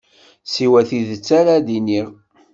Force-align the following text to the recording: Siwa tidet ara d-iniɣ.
Siwa 0.51 0.81
tidet 0.89 1.27
ara 1.39 1.55
d-iniɣ. 1.65 2.07